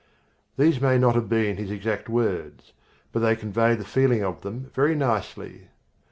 [0.57, 2.73] These may not have been his exact words.
[3.11, 5.67] But they convey the feeling of them very nicely.